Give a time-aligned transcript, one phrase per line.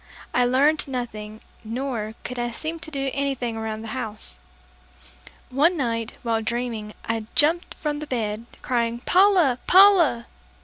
[0.33, 4.39] I learned nothing, nor could I seem to do anything around the house.
[5.51, 9.59] One night, while dreaming, I jumped from the bed, crying, "Paula!
[9.67, 10.25] Paula!"